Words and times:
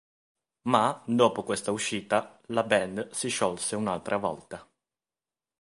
Ma, 0.63 0.99
dopo 1.05 1.43
questa 1.43 1.69
uscita, 1.69 2.41
la 2.47 2.63
band 2.63 3.11
si 3.11 3.27
sciolse 3.29 3.75
un'altra 3.75 4.17
volta. 4.17 4.67